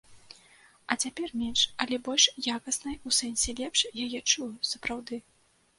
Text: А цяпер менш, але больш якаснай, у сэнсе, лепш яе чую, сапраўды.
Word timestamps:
А 0.93 0.97
цяпер 1.03 1.29
менш, 1.41 1.61
але 1.85 2.01
больш 2.09 2.23
якаснай, 2.57 2.97
у 3.11 3.17
сэнсе, 3.19 3.49
лепш 3.61 3.79
яе 4.05 4.19
чую, 4.31 4.51
сапраўды. 4.73 5.27